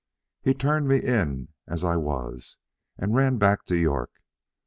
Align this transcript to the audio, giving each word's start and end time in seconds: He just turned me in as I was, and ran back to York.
He 0.41 0.53
just 0.53 0.61
turned 0.61 0.87
me 0.87 0.97
in 0.97 1.49
as 1.67 1.83
I 1.85 1.95
was, 1.95 2.57
and 2.97 3.13
ran 3.13 3.37
back 3.37 3.65
to 3.65 3.77
York. 3.77 4.09